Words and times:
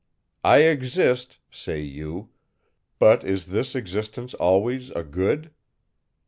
"I 0.43 0.61
exist," 0.63 1.37
say 1.51 1.79
you; 1.81 2.29
but 2.97 3.23
is 3.23 3.45
this 3.53 3.75
existence 3.75 4.33
always 4.33 4.89
a 4.89 5.03
good? 5.03 5.51